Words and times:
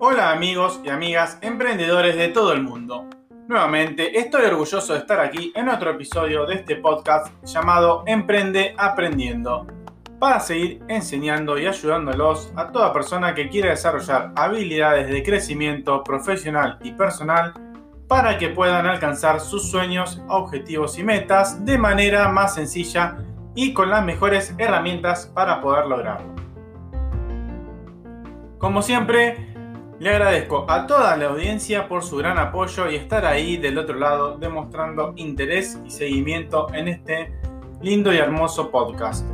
Hola 0.00 0.30
amigos 0.30 0.80
y 0.84 0.90
amigas 0.90 1.38
emprendedores 1.40 2.14
de 2.14 2.28
todo 2.28 2.52
el 2.52 2.62
mundo. 2.62 3.06
Nuevamente 3.48 4.16
estoy 4.20 4.44
orgulloso 4.44 4.92
de 4.92 5.00
estar 5.00 5.18
aquí 5.18 5.50
en 5.56 5.68
otro 5.68 5.90
episodio 5.90 6.46
de 6.46 6.54
este 6.54 6.76
podcast 6.76 7.34
llamado 7.44 8.04
Emprende 8.06 8.76
Aprendiendo, 8.78 9.66
para 10.20 10.38
seguir 10.38 10.84
enseñando 10.86 11.58
y 11.58 11.66
ayudándolos 11.66 12.52
a 12.54 12.70
toda 12.70 12.92
persona 12.92 13.34
que 13.34 13.48
quiera 13.48 13.70
desarrollar 13.70 14.30
habilidades 14.36 15.10
de 15.10 15.20
crecimiento 15.24 16.04
profesional 16.04 16.78
y 16.84 16.92
personal 16.92 17.54
para 18.06 18.38
que 18.38 18.50
puedan 18.50 18.86
alcanzar 18.86 19.40
sus 19.40 19.68
sueños, 19.68 20.22
objetivos 20.28 20.96
y 20.96 21.02
metas 21.02 21.64
de 21.64 21.76
manera 21.76 22.28
más 22.28 22.54
sencilla 22.54 23.16
y 23.56 23.72
con 23.72 23.90
las 23.90 24.04
mejores 24.04 24.54
herramientas 24.58 25.26
para 25.34 25.60
poder 25.60 25.86
lograrlo. 25.86 26.36
Como 28.58 28.82
siempre, 28.82 29.57
le 30.00 30.10
agradezco 30.10 30.64
a 30.68 30.86
toda 30.86 31.16
la 31.16 31.26
audiencia 31.26 31.88
por 31.88 32.04
su 32.04 32.16
gran 32.18 32.38
apoyo 32.38 32.88
y 32.88 32.94
estar 32.94 33.26
ahí 33.26 33.56
del 33.56 33.78
otro 33.78 33.98
lado 33.98 34.38
demostrando 34.38 35.12
interés 35.16 35.78
y 35.84 35.90
seguimiento 35.90 36.72
en 36.72 36.88
este 36.88 37.32
lindo 37.82 38.12
y 38.12 38.18
hermoso 38.18 38.70
podcast. 38.70 39.28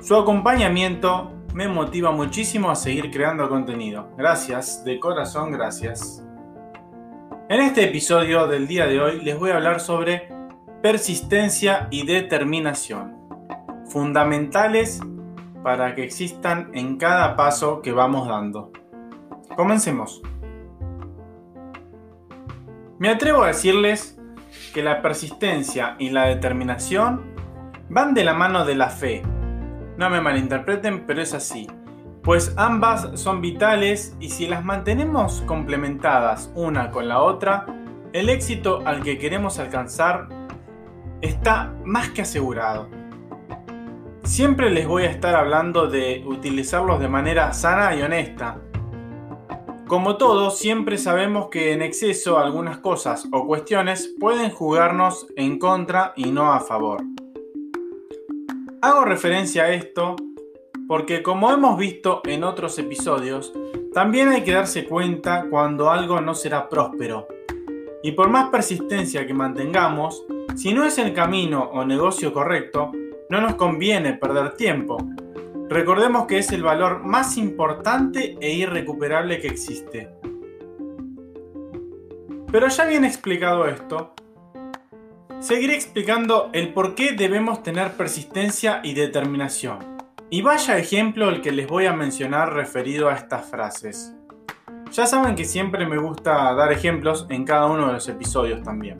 Su 0.00 0.16
acompañamiento 0.16 1.30
me 1.54 1.68
motiva 1.68 2.10
muchísimo 2.10 2.70
a 2.70 2.76
seguir 2.76 3.10
creando 3.10 3.48
contenido. 3.48 4.08
Gracias, 4.16 4.84
de 4.84 4.98
corazón 4.98 5.52
gracias. 5.52 6.24
En 7.48 7.60
este 7.60 7.84
episodio 7.84 8.46
del 8.48 8.66
día 8.66 8.86
de 8.86 9.00
hoy 9.00 9.20
les 9.20 9.38
voy 9.38 9.50
a 9.50 9.56
hablar 9.56 9.80
sobre 9.80 10.28
persistencia 10.82 11.86
y 11.90 12.04
determinación, 12.04 13.16
fundamentales 13.86 15.00
para 15.62 15.94
que 15.94 16.02
existan 16.02 16.70
en 16.74 16.96
cada 16.96 17.36
paso 17.36 17.82
que 17.82 17.92
vamos 17.92 18.26
dando. 18.26 18.72
Comencemos. 19.60 20.22
Me 22.98 23.10
atrevo 23.10 23.42
a 23.42 23.48
decirles 23.48 24.18
que 24.72 24.82
la 24.82 25.02
persistencia 25.02 25.96
y 25.98 26.08
la 26.08 26.24
determinación 26.24 27.34
van 27.90 28.14
de 28.14 28.24
la 28.24 28.32
mano 28.32 28.64
de 28.64 28.74
la 28.74 28.88
fe. 28.88 29.20
No 29.98 30.08
me 30.08 30.22
malinterpreten, 30.22 31.04
pero 31.06 31.20
es 31.20 31.34
así. 31.34 31.66
Pues 32.22 32.54
ambas 32.56 33.20
son 33.20 33.42
vitales 33.42 34.16
y 34.18 34.30
si 34.30 34.46
las 34.46 34.64
mantenemos 34.64 35.42
complementadas 35.42 36.50
una 36.54 36.90
con 36.90 37.06
la 37.06 37.20
otra, 37.20 37.66
el 38.14 38.30
éxito 38.30 38.80
al 38.86 39.02
que 39.02 39.18
queremos 39.18 39.58
alcanzar 39.58 40.26
está 41.20 41.74
más 41.84 42.08
que 42.08 42.22
asegurado. 42.22 42.88
Siempre 44.22 44.70
les 44.70 44.88
voy 44.88 45.02
a 45.02 45.10
estar 45.10 45.34
hablando 45.34 45.86
de 45.86 46.24
utilizarlos 46.26 46.98
de 46.98 47.08
manera 47.08 47.52
sana 47.52 47.94
y 47.94 48.00
honesta, 48.00 48.56
como 49.90 50.16
todo, 50.18 50.52
siempre 50.52 50.98
sabemos 50.98 51.48
que 51.50 51.72
en 51.72 51.82
exceso 51.82 52.38
algunas 52.38 52.78
cosas 52.78 53.26
o 53.32 53.44
cuestiones 53.44 54.14
pueden 54.20 54.50
jugarnos 54.50 55.26
en 55.34 55.58
contra 55.58 56.12
y 56.14 56.30
no 56.30 56.52
a 56.52 56.60
favor. 56.60 57.02
Hago 58.80 59.04
referencia 59.04 59.64
a 59.64 59.72
esto 59.72 60.14
porque 60.86 61.24
como 61.24 61.50
hemos 61.50 61.76
visto 61.76 62.20
en 62.24 62.44
otros 62.44 62.78
episodios, 62.78 63.52
también 63.92 64.28
hay 64.28 64.44
que 64.44 64.52
darse 64.52 64.84
cuenta 64.84 65.46
cuando 65.50 65.90
algo 65.90 66.20
no 66.20 66.36
será 66.36 66.68
próspero. 66.68 67.26
Y 68.04 68.12
por 68.12 68.30
más 68.30 68.48
persistencia 68.50 69.26
que 69.26 69.34
mantengamos, 69.34 70.24
si 70.54 70.72
no 70.72 70.84
es 70.84 70.98
el 70.98 71.12
camino 71.12 71.68
o 71.72 71.84
negocio 71.84 72.32
correcto, 72.32 72.92
no 73.28 73.40
nos 73.40 73.56
conviene 73.56 74.12
perder 74.12 74.54
tiempo, 74.54 74.98
Recordemos 75.70 76.26
que 76.26 76.38
es 76.38 76.50
el 76.50 76.64
valor 76.64 77.04
más 77.04 77.36
importante 77.36 78.36
e 78.40 78.54
irrecuperable 78.54 79.40
que 79.40 79.46
existe. 79.46 80.10
Pero 82.50 82.66
ya 82.66 82.86
bien 82.86 83.04
explicado 83.04 83.68
esto, 83.68 84.12
seguiré 85.38 85.76
explicando 85.76 86.50
el 86.52 86.72
por 86.74 86.96
qué 86.96 87.12
debemos 87.12 87.62
tener 87.62 87.92
persistencia 87.92 88.80
y 88.82 88.94
determinación. 88.94 89.78
Y 90.28 90.42
vaya 90.42 90.76
ejemplo 90.76 91.28
el 91.28 91.40
que 91.40 91.52
les 91.52 91.68
voy 91.68 91.86
a 91.86 91.92
mencionar 91.92 92.52
referido 92.52 93.08
a 93.08 93.14
estas 93.14 93.48
frases. 93.48 94.12
Ya 94.90 95.06
saben 95.06 95.36
que 95.36 95.44
siempre 95.44 95.86
me 95.86 95.98
gusta 95.98 96.52
dar 96.52 96.72
ejemplos 96.72 97.26
en 97.30 97.44
cada 97.44 97.66
uno 97.66 97.86
de 97.86 97.92
los 97.92 98.08
episodios 98.08 98.60
también. 98.64 98.98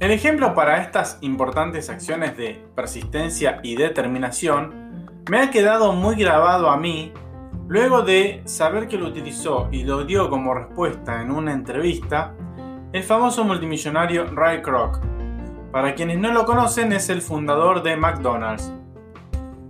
El 0.00 0.12
ejemplo 0.12 0.54
para 0.54 0.80
estas 0.80 1.18
importantes 1.22 1.90
acciones 1.90 2.36
de 2.36 2.64
persistencia 2.76 3.58
y 3.64 3.74
determinación 3.74 5.10
me 5.28 5.40
ha 5.40 5.50
quedado 5.50 5.92
muy 5.92 6.14
grabado 6.14 6.70
a 6.70 6.76
mí 6.76 7.12
luego 7.66 8.02
de 8.02 8.40
saber 8.44 8.86
que 8.86 8.96
lo 8.96 9.08
utilizó 9.08 9.68
y 9.72 9.82
lo 9.82 10.04
dio 10.04 10.30
como 10.30 10.54
respuesta 10.54 11.20
en 11.20 11.32
una 11.32 11.52
entrevista 11.52 12.32
el 12.92 13.02
famoso 13.02 13.42
multimillonario 13.42 14.26
Ray 14.26 14.62
Kroc. 14.62 15.00
Para 15.72 15.96
quienes 15.96 16.18
no 16.18 16.32
lo 16.32 16.46
conocen 16.46 16.92
es 16.92 17.08
el 17.08 17.20
fundador 17.20 17.82
de 17.82 17.96
McDonald's. 17.96 18.72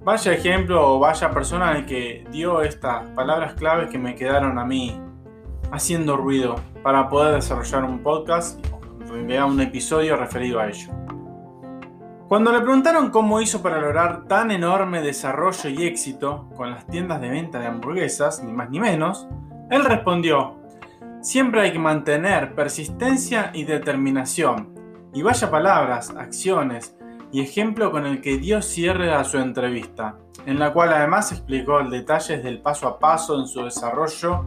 Vaya 0.04 0.32
ejemplo 0.34 0.94
o 0.94 0.98
vaya 0.98 1.30
persona 1.30 1.72
el 1.72 1.86
que 1.86 2.26
dio 2.30 2.60
estas 2.60 3.08
palabras 3.12 3.54
claves 3.54 3.88
que 3.88 3.98
me 3.98 4.14
quedaron 4.14 4.58
a 4.58 4.66
mí 4.66 5.00
haciendo 5.72 6.18
ruido 6.18 6.56
para 6.82 7.08
poder 7.08 7.34
desarrollar 7.34 7.84
un 7.84 8.02
podcast 8.02 8.62
vea 9.10 9.46
un 9.46 9.60
episodio 9.60 10.16
referido 10.16 10.60
a 10.60 10.68
ello. 10.68 10.92
Cuando 12.28 12.52
le 12.52 12.60
preguntaron 12.60 13.10
cómo 13.10 13.40
hizo 13.40 13.62
para 13.62 13.80
lograr 13.80 14.26
tan 14.26 14.50
enorme 14.50 15.00
desarrollo 15.00 15.70
y 15.70 15.86
éxito 15.86 16.50
con 16.56 16.70
las 16.70 16.86
tiendas 16.86 17.22
de 17.22 17.30
venta 17.30 17.58
de 17.58 17.66
hamburguesas, 17.66 18.42
ni 18.44 18.52
más 18.52 18.68
ni 18.68 18.80
menos, 18.80 19.26
él 19.70 19.84
respondió, 19.84 20.58
siempre 21.22 21.62
hay 21.62 21.72
que 21.72 21.78
mantener 21.78 22.54
persistencia 22.54 23.50
y 23.54 23.64
determinación. 23.64 24.74
Y 25.14 25.22
vaya 25.22 25.50
palabras, 25.50 26.10
acciones 26.10 26.94
y 27.32 27.40
ejemplo 27.40 27.90
con 27.90 28.04
el 28.04 28.20
que 28.20 28.36
Dios 28.36 28.66
cierre 28.66 29.12
a 29.12 29.24
su 29.24 29.38
entrevista, 29.38 30.18
en 30.44 30.58
la 30.58 30.72
cual 30.72 30.92
además 30.92 31.32
explicó 31.32 31.82
detalles 31.82 32.42
del 32.42 32.60
paso 32.60 32.88
a 32.88 32.98
paso 32.98 33.38
en 33.40 33.46
su 33.46 33.64
desarrollo, 33.64 34.44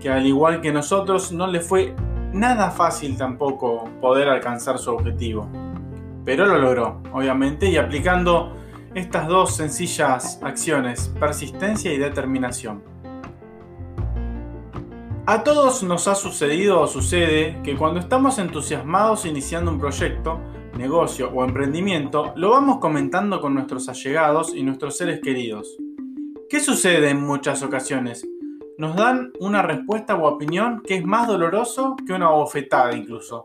que 0.00 0.10
al 0.10 0.26
igual 0.26 0.60
que 0.60 0.72
nosotros 0.72 1.32
no 1.32 1.46
le 1.46 1.60
fue 1.60 1.94
nada 2.34 2.70
fácil 2.70 3.16
tampoco 3.16 3.88
poder 4.00 4.28
alcanzar 4.28 4.78
su 4.78 4.90
objetivo. 4.90 5.48
Pero 6.24 6.46
lo 6.46 6.58
logró, 6.58 7.00
obviamente, 7.12 7.70
y 7.70 7.76
aplicando 7.76 8.56
estas 8.94 9.28
dos 9.28 9.56
sencillas 9.56 10.40
acciones, 10.42 11.12
persistencia 11.20 11.92
y 11.92 11.98
determinación. 11.98 12.82
A 15.26 15.42
todos 15.42 15.82
nos 15.82 16.06
ha 16.08 16.14
sucedido 16.14 16.80
o 16.80 16.86
sucede 16.86 17.60
que 17.62 17.76
cuando 17.76 18.00
estamos 18.00 18.38
entusiasmados 18.38 19.24
iniciando 19.24 19.70
un 19.70 19.78
proyecto, 19.78 20.40
negocio 20.76 21.30
o 21.32 21.44
emprendimiento, 21.44 22.34
lo 22.36 22.50
vamos 22.50 22.78
comentando 22.78 23.40
con 23.40 23.54
nuestros 23.54 23.88
allegados 23.88 24.54
y 24.54 24.62
nuestros 24.62 24.96
seres 24.96 25.20
queridos. 25.22 25.76
¿Qué 26.50 26.60
sucede 26.60 27.10
en 27.10 27.22
muchas 27.22 27.62
ocasiones? 27.62 28.26
Nos 28.76 28.96
dan 28.96 29.32
una 29.38 29.62
respuesta 29.62 30.16
o 30.16 30.26
opinión 30.26 30.82
que 30.84 30.96
es 30.96 31.04
más 31.04 31.28
doloroso 31.28 31.96
que 32.06 32.12
una 32.12 32.30
bofetada 32.30 32.94
incluso. 32.94 33.44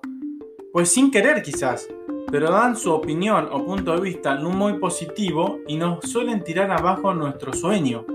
Pues 0.73 0.89
sin 0.89 1.11
querer 1.11 1.43
quizás, 1.43 1.87
pero 2.31 2.51
dan 2.51 2.75
su 2.75 2.91
opinión 2.91 3.47
o 3.51 3.63
punto 3.65 3.93
de 3.93 4.01
vista 4.01 4.35
no 4.35 4.49
muy 4.49 4.79
positivo 4.79 5.59
y 5.67 5.77
nos 5.77 5.99
suelen 6.09 6.43
tirar 6.43 6.71
abajo 6.71 7.13
nuestro 7.13 7.53
sueño. 7.53 8.05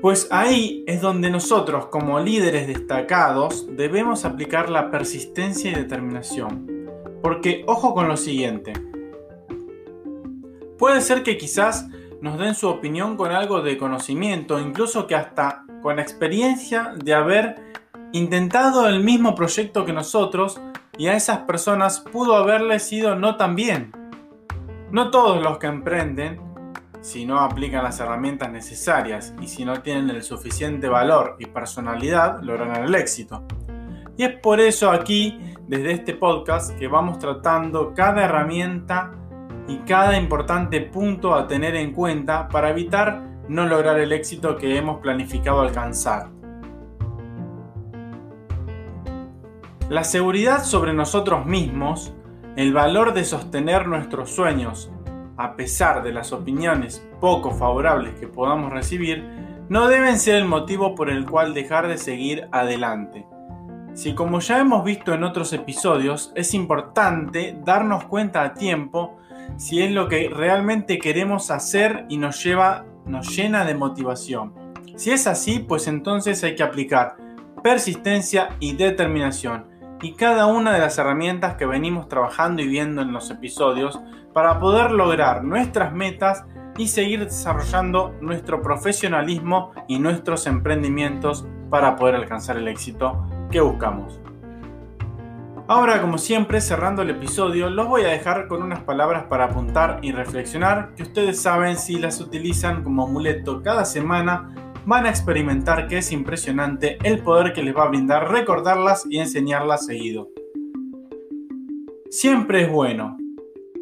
Pues 0.00 0.28
ahí 0.30 0.84
es 0.86 1.00
donde 1.00 1.30
nosotros 1.30 1.86
como 1.86 2.20
líderes 2.20 2.68
destacados 2.68 3.66
debemos 3.76 4.24
aplicar 4.24 4.70
la 4.70 4.90
persistencia 4.90 5.72
y 5.72 5.74
determinación. 5.74 6.66
Porque 7.22 7.64
ojo 7.66 7.94
con 7.94 8.06
lo 8.06 8.16
siguiente. 8.16 8.72
Puede 10.78 11.00
ser 11.00 11.22
que 11.22 11.38
quizás 11.38 11.88
nos 12.20 12.38
den 12.38 12.54
su 12.54 12.68
opinión 12.68 13.16
con 13.16 13.32
algo 13.32 13.62
de 13.62 13.78
conocimiento, 13.78 14.58
incluso 14.58 15.06
que 15.06 15.14
hasta 15.14 15.64
con 15.82 15.98
experiencia 15.98 16.94
de 16.96 17.14
haber 17.14 17.56
intentado 18.12 18.88
el 18.88 19.02
mismo 19.02 19.34
proyecto 19.34 19.84
que 19.84 19.92
nosotros 19.92 20.60
y 20.98 21.08
a 21.08 21.14
esas 21.14 21.38
personas 21.40 22.00
pudo 22.00 22.36
haberles 22.36 22.90
ido 22.92 23.14
no 23.16 23.36
tan 23.36 23.54
bien. 23.54 23.92
No 24.90 25.10
todos 25.10 25.42
los 25.42 25.58
que 25.58 25.66
emprenden, 25.66 26.40
si 27.00 27.26
no 27.26 27.40
aplican 27.40 27.84
las 27.84 28.00
herramientas 28.00 28.50
necesarias 28.50 29.34
y 29.40 29.48
si 29.48 29.64
no 29.64 29.82
tienen 29.82 30.10
el 30.10 30.22
suficiente 30.22 30.88
valor 30.88 31.36
y 31.38 31.46
personalidad, 31.46 32.40
lograrán 32.42 32.84
el 32.84 32.94
éxito. 32.94 33.44
Y 34.16 34.24
es 34.24 34.40
por 34.40 34.60
eso 34.60 34.90
aquí, 34.90 35.38
desde 35.68 35.92
este 35.92 36.14
podcast, 36.14 36.76
que 36.78 36.88
vamos 36.88 37.18
tratando 37.18 37.92
cada 37.94 38.24
herramienta 38.24 39.12
y 39.68 39.78
cada 39.78 40.16
importante 40.16 40.80
punto 40.80 41.34
a 41.34 41.46
tener 41.46 41.74
en 41.76 41.92
cuenta 41.92 42.48
para 42.48 42.70
evitar 42.70 43.22
no 43.48 43.66
lograr 43.66 43.98
el 43.98 44.12
éxito 44.12 44.56
que 44.56 44.76
hemos 44.76 45.00
planificado 45.00 45.60
alcanzar. 45.60 46.28
La 49.88 50.02
seguridad 50.02 50.64
sobre 50.64 50.92
nosotros 50.92 51.46
mismos, 51.46 52.12
el 52.56 52.72
valor 52.72 53.14
de 53.14 53.24
sostener 53.24 53.86
nuestros 53.86 54.30
sueños, 54.30 54.90
a 55.36 55.54
pesar 55.54 56.02
de 56.02 56.12
las 56.12 56.32
opiniones 56.32 57.06
poco 57.20 57.52
favorables 57.52 58.18
que 58.18 58.26
podamos 58.26 58.72
recibir, 58.72 59.24
no 59.68 59.88
deben 59.88 60.18
ser 60.18 60.36
el 60.36 60.44
motivo 60.44 60.94
por 60.94 61.10
el 61.10 61.24
cual 61.28 61.54
dejar 61.54 61.88
de 61.88 61.98
seguir 61.98 62.48
adelante. 62.52 63.26
Si 63.94 64.14
como 64.14 64.40
ya 64.40 64.60
hemos 64.60 64.84
visto 64.84 65.14
en 65.14 65.24
otros 65.24 65.52
episodios, 65.52 66.32
es 66.34 66.52
importante 66.52 67.58
darnos 67.64 68.04
cuenta 68.04 68.42
a 68.42 68.54
tiempo 68.54 69.18
si 69.56 69.82
es 69.82 69.92
lo 69.92 70.08
que 70.08 70.28
realmente 70.28 70.98
queremos 70.98 71.50
hacer 71.50 72.06
y 72.08 72.18
nos 72.18 72.42
lleva, 72.42 72.84
nos 73.06 73.34
llena 73.34 73.64
de 73.64 73.74
motivación. 73.74 74.54
Si 74.96 75.10
es 75.10 75.26
así, 75.26 75.58
pues 75.58 75.86
entonces 75.86 76.42
hay 76.44 76.54
que 76.54 76.62
aplicar 76.62 77.16
persistencia 77.62 78.50
y 78.60 78.74
determinación 78.74 79.76
y 80.02 80.12
cada 80.12 80.46
una 80.46 80.72
de 80.72 80.78
las 80.78 80.98
herramientas 80.98 81.56
que 81.56 81.66
venimos 81.66 82.08
trabajando 82.08 82.62
y 82.62 82.68
viendo 82.68 83.02
en 83.02 83.12
los 83.12 83.30
episodios 83.30 83.98
para 84.32 84.58
poder 84.58 84.90
lograr 84.90 85.42
nuestras 85.42 85.92
metas 85.92 86.44
y 86.76 86.88
seguir 86.88 87.24
desarrollando 87.24 88.14
nuestro 88.20 88.60
profesionalismo 88.60 89.72
y 89.88 89.98
nuestros 89.98 90.46
emprendimientos 90.46 91.46
para 91.70 91.96
poder 91.96 92.16
alcanzar 92.16 92.58
el 92.58 92.68
éxito 92.68 93.26
que 93.50 93.60
buscamos. 93.60 94.20
Ahora, 95.68 96.00
como 96.00 96.16
siempre, 96.16 96.60
cerrando 96.60 97.02
el 97.02 97.10
episodio, 97.10 97.68
los 97.70 97.88
voy 97.88 98.02
a 98.02 98.08
dejar 98.08 98.46
con 98.46 98.62
unas 98.62 98.84
palabras 98.84 99.24
para 99.24 99.46
apuntar 99.46 99.98
y 100.00 100.12
reflexionar 100.12 100.94
que 100.94 101.02
ustedes 101.02 101.42
saben 101.42 101.76
si 101.76 101.98
las 101.98 102.20
utilizan 102.20 102.84
como 102.84 103.02
amuleto 103.02 103.62
cada 103.64 103.84
semana 103.84 104.54
van 104.86 105.06
a 105.06 105.10
experimentar 105.10 105.88
que 105.88 105.98
es 105.98 106.12
impresionante 106.12 106.98
el 107.02 107.18
poder 107.18 107.52
que 107.52 107.64
les 107.64 107.76
va 107.76 107.82
a 107.82 107.88
brindar 107.88 108.30
recordarlas 108.30 109.06
y 109.10 109.18
enseñarlas 109.18 109.86
seguido. 109.86 110.28
Siempre 112.10 112.62
es 112.62 112.70
bueno 112.70 113.16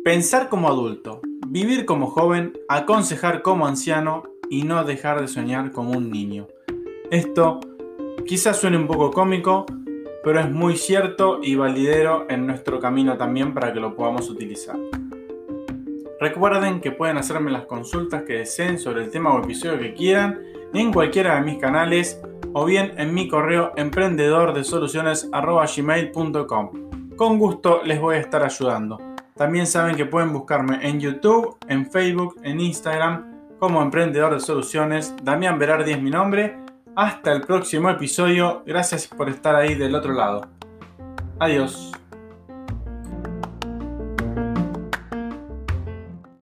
pensar 0.03 0.49
como 0.49 0.69
adulto, 0.69 1.21
vivir 1.49 1.85
como 1.85 2.07
joven, 2.07 2.55
aconsejar 2.67 3.43
como 3.43 3.67
anciano 3.67 4.23
y 4.49 4.63
no 4.63 4.85
dejar 4.85 5.21
de 5.21 5.29
soñar 5.29 5.71
como 5.71 5.91
un 5.93 6.11
niño. 6.11 6.47
Esto 7.11 7.61
quizás 8.27 8.59
suene 8.59 8.79
un 8.79 8.87
poco 8.87 9.11
cómico, 9.11 9.67
pero 10.25 10.41
es 10.41 10.50
muy 10.50 10.76
cierto 10.76 11.41
y 11.43 11.55
validero 11.55 12.26
en 12.31 12.47
nuestro 12.47 12.81
camino 12.81 13.17
también 13.17 13.53
para 13.53 13.73
que 13.73 13.81
lo 13.81 13.94
podamos 13.94 14.31
utilizar. 14.31 14.76
Recuerden 16.19 16.81
que 16.81 16.91
pueden 16.91 17.19
hacerme 17.19 17.50
las 17.50 17.67
consultas 17.67 18.23
que 18.23 18.38
deseen 18.38 18.79
sobre 18.79 19.05
el 19.05 19.11
tema 19.11 19.35
o 19.35 19.43
episodio 19.43 19.79
que 19.79 19.93
quieran 19.93 20.41
en 20.73 20.93
cualquiera 20.93 21.35
de 21.35 21.43
mis 21.43 21.59
canales 21.59 22.21
o 22.55 22.65
bien 22.65 22.94
en 22.97 23.12
mi 23.12 23.29
correo 23.29 23.73
emprendedor 23.76 24.55
de 24.55 24.65
Con 27.17 27.38
gusto 27.38 27.82
les 27.85 28.00
voy 28.00 28.17
a 28.17 28.20
estar 28.20 28.43
ayudando. 28.43 28.99
También 29.37 29.67
saben 29.67 29.97
que 29.97 30.06
pueden 30.06 30.32
buscarme 30.32 30.79
en 30.82 31.00
YouTube, 31.00 31.56
en 31.69 31.91
Facebook, 31.91 32.41
en 32.43 32.61
Instagram 32.61 33.35
como 33.59 33.82
Emprendedor 33.82 34.32
de 34.35 34.41
Soluciones. 34.41 35.15
Damián 35.23 35.59
Berardi 35.59 35.93
es 35.93 36.00
mi 36.00 36.11
nombre. 36.11 36.64
Hasta 36.96 37.32
el 37.32 37.41
próximo 37.41 37.91
episodio. 37.91 38.62
Gracias 38.64 39.08
por 39.08 39.29
estar 39.29 39.56
ahí 39.56 39.75
del 39.75 39.96
otro 39.96 40.12
lado. 40.12 40.46
Adiós. 41.41 41.93